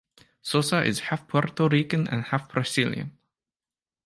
Sosa 0.41 0.81
is 0.83 0.97
half 0.99 1.27
Puerto 1.27 1.69
Rican 1.69 2.07
and 2.07 2.23
half 2.23 2.49
Brazilian. 2.51 3.19